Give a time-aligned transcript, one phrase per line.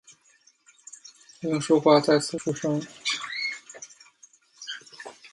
[1.41, 2.81] 凌叔华在此出生。